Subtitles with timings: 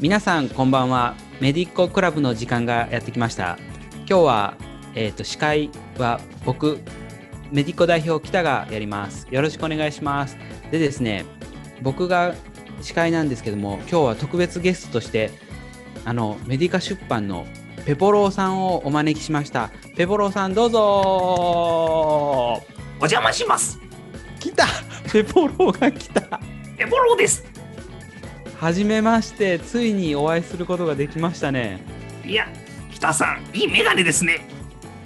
[0.00, 1.16] 皆さんこんばんは。
[1.40, 3.58] メディッコクラブの時間がやってきました。
[4.08, 4.56] 今日は、
[4.94, 6.78] えーと、司会は僕
[7.50, 9.26] メディッコ代表北がやります。
[9.28, 10.36] よろしくお願いします。
[10.70, 11.24] でですね
[11.82, 12.36] 僕が
[12.80, 15.32] 司会なんですけども今日は特別ゲストとして
[16.04, 17.44] あのメディカ出版の
[17.84, 19.72] ペポローさんをお招きしました。
[19.96, 20.80] ペポローさんどうぞ。
[20.80, 22.62] お
[23.00, 23.80] 邪魔します。
[24.38, 24.64] 来た。
[25.12, 26.20] ペポローが来た。
[26.76, 27.57] ペポローです
[28.58, 31.80] はじめましてついにお会いすることができましたね。
[32.24, 32.48] いや
[32.90, 34.48] 北さんいいメガネですね。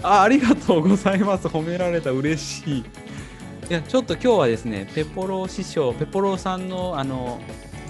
[0.03, 1.49] あありがとうございます。
[1.49, 2.79] 褒められた嬉しい。
[2.79, 2.85] い
[3.69, 7.41] やちょっと今日はですねペポロ師匠ペポロさんのあの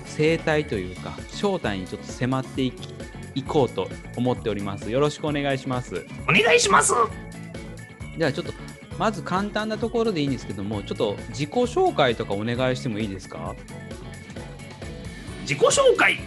[0.04, 2.92] 生態というか正体にちょっと迫っていき
[3.36, 4.90] いこうと思っております。
[4.90, 6.04] よろしくお願いします。
[6.28, 6.92] お願いします。
[8.18, 8.52] じゃあちょっと
[8.98, 13.54] まず簡単なところでいいんですけどもちょっと自己紹介とかお願いしてもいいですか？
[15.42, 16.18] 自己紹介。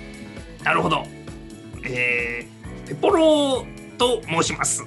[0.63, 1.05] なるほど。
[1.83, 3.65] えー、ペポロ
[3.97, 4.83] と申します、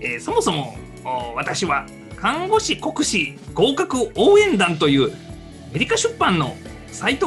[0.00, 0.76] えー、そもそも
[1.36, 5.10] 私は看護師国士合格応援団という
[5.72, 6.56] メディカ出版の
[6.88, 7.26] サイト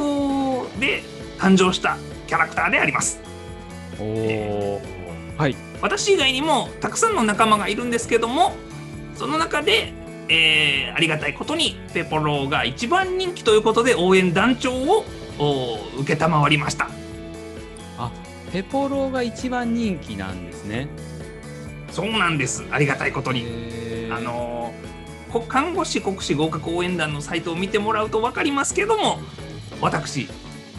[0.79, 1.03] で
[1.37, 3.19] 誕生したキャラクターであります。
[3.99, 5.55] おえー、はい。
[5.81, 8.53] 私以外にもたくさんの仲間がいるんですけども
[9.15, 9.93] その中で、
[10.29, 15.05] えー、ありがたいことにペポロが一番人気ということで応援団長を
[15.37, 16.89] 承りました。
[17.97, 18.11] あ
[18.51, 20.87] ペポロが一番人気なんですね。
[21.91, 22.63] そうなんです。
[22.71, 23.45] ありがたいことに。
[24.11, 24.73] あの
[25.49, 29.19] 看護師国士合格応援団のサイトを見てもらうと分かりますけども
[29.81, 30.29] 私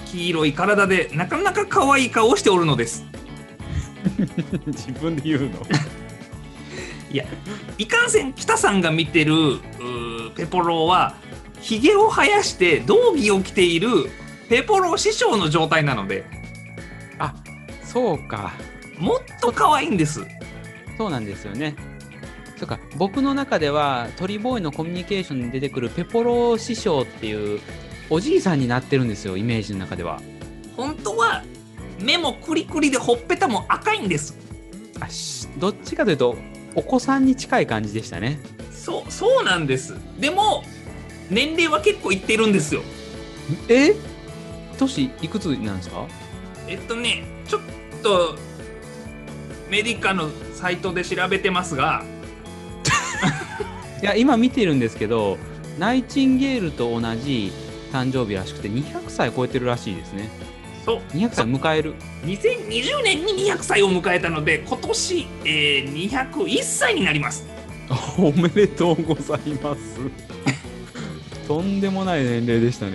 [0.07, 3.05] 黄色い体でなかなか可愛い顔をしておるのです。
[4.67, 5.51] 自分で言うの？
[7.13, 7.25] いや
[7.77, 9.59] いかんせん北さんが見てる
[10.35, 11.17] ペポロは
[11.61, 14.11] ひげを生やして道着を着ている
[14.49, 16.25] ペポロ師匠の状態なので。
[17.19, 17.35] あ
[17.83, 18.53] そうか。
[18.99, 20.25] もっと可愛いんです。
[20.97, 21.75] そうなんですよね。
[22.57, 22.79] そうか。
[22.97, 27.61] 僕の中では鳥ボーイのコミュニケーションに出てくるペポロ師匠っていう
[28.09, 30.21] おじいさんになってるんですよイメージの中では。
[30.77, 31.43] 本当は
[32.01, 34.37] 目もクリクリでほっぺたも赤いんです。
[35.01, 35.09] あ
[35.59, 36.37] どっちかというと
[36.75, 38.39] お子さんに近い感じでしたね。
[38.71, 39.95] そうそうなんです。
[40.19, 40.65] でも
[41.29, 42.83] 年齢は結構いってるんですよ。
[43.69, 43.95] え？
[44.77, 46.07] 年いくつなんですか？
[46.69, 47.63] えっとねちょっ
[48.03, 48.37] と
[49.71, 52.05] メディカのサイトで調べてますが。
[54.03, 55.39] いや今見てるんですけど
[55.79, 57.51] ナイチンゲールと同じ
[57.93, 60.29] 誕生日らしくて200歳超えてるらしいですね。
[60.85, 61.17] そう。
[61.17, 61.95] 200歳迎える。
[62.25, 67.47] 2020年に200歳を迎えたので今年、えー、201歳になります。
[68.19, 69.81] おめでとうございます。
[71.49, 72.93] とんでもない年齢でしたね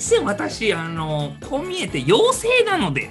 [0.00, 3.10] せ私あのこう見えて妖精なので。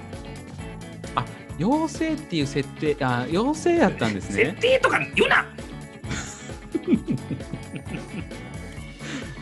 [1.16, 1.26] あ
[1.60, 4.46] 妖精っていう設定あ妖精やったんですね。
[4.46, 5.46] 設定とか言うな。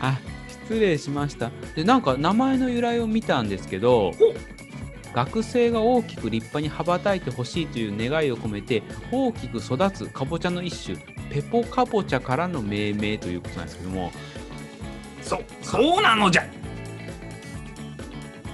[0.00, 1.50] あ失礼しました。
[1.74, 4.12] でなんか名前の由来を見たんですけど
[5.14, 10.98] 学生が大きく立派に羽ばたいてほしいという願いを込めて大きく育つかぼちゃの一種
[11.30, 14.12] ペポかぼちゃからの命名ということなんですけども。
[15.22, 16.46] そうそうなのじゃ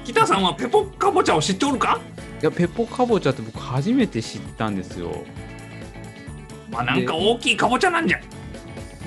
[0.04, 2.00] 北さんはペポかぼちゃを知っておるか？
[2.40, 5.24] いやペポかぼちゃって僕初めて知ったんですよ。
[6.70, 8.20] まあなんか大きいかぼちゃなんじゃ。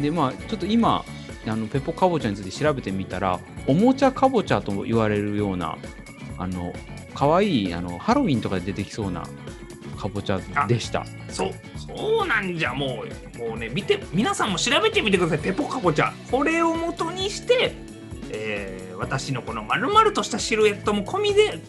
[0.02, 1.06] でまあちょっと今
[1.46, 5.78] あのペポかぼちゃについて調べてみたらおもちゃかぼちゃと言われるような
[6.38, 6.74] あの
[7.14, 9.24] 可愛いあのハロウィンとかで出てきそうな
[9.98, 11.06] かぼちゃでした。
[11.30, 12.74] そうそうなんじゃ。
[12.74, 13.04] も
[13.36, 15.40] うもうね見て皆さんも調べてみてください。
[15.40, 17.74] ペポかぼちゃこれを元にして
[18.32, 21.60] えー私のこの丸々としたシルエットも込みで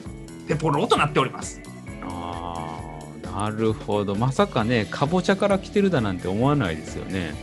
[0.48, 1.60] ペポロとなっております。
[2.02, 4.14] ああなるほど。
[4.14, 7.34] まさかねかぼちゃから来てるだなんて思わないですよね。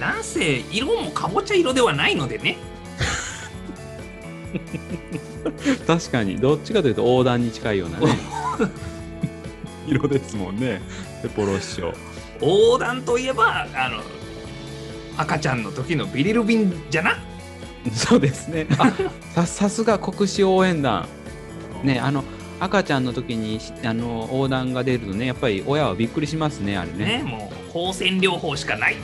[0.00, 2.56] なんせ色もかぼちゃ色ではないのでね。
[5.86, 6.36] 確かに。
[6.38, 8.16] どっちかというと横断に近いようなね。
[9.86, 10.80] 色ですもんね。
[11.22, 11.92] ペポロ師匠。
[12.40, 14.00] 横断といえばあの
[15.16, 17.18] 赤ちゃんの時のビリルビンじゃな
[17.92, 18.66] そうですね。
[19.36, 21.06] あさすが国士応援団。
[21.82, 22.24] ね、あの
[22.60, 27.18] 赤ちゃんの時にあの横断が出るとね、やっぱり親はびっくりしますね、あれね。
[27.18, 28.96] ねもう放線療法しかない。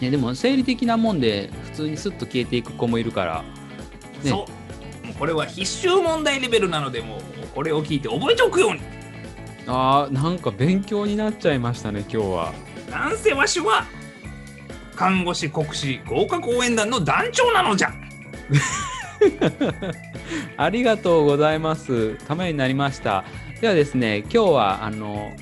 [0.00, 3.44] ね、でも生理的なもんで普通にスッと消えていく子もいるから。
[4.22, 4.46] ね、そ
[5.02, 5.06] う。
[5.06, 7.20] もうこれは必修問題レベルなので、もう
[7.54, 8.80] これを聞いて覚えておくように。
[9.66, 12.52] ああ、なんか勉強になっちゃいましたね、今日は。
[12.90, 13.86] なんせわしは
[14.96, 17.92] 看護師国士合格応援団の団長なのじゃ
[20.56, 22.16] ありがとうございます。
[22.26, 23.24] ためになりました。
[23.60, 25.32] ではですね、今日はあの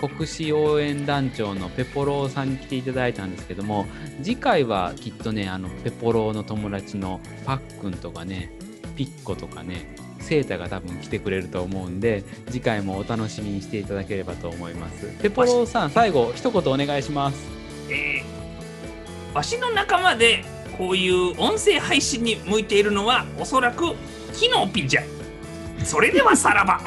[0.00, 3.86] 国士応援団長のペポローさんに来ていただいたんですけども、
[4.22, 8.50] 次回はきっとね、あのペポローの友達のパックンとかね、
[8.96, 15.12] ピッコとかね、セータが多分来てくれると思うんで、次回もお楽しみにしていただければと思います。
[15.22, 17.38] ペポローさん、最後一言お願いします。
[17.90, 18.47] えー、
[19.34, 20.44] わしの仲間で
[20.76, 23.94] こういう音声配信に向いているのはおそらく
[24.34, 25.02] キノピンじゃ
[25.84, 26.80] それではさらば。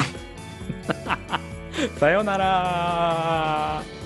[1.98, 4.01] さようなら。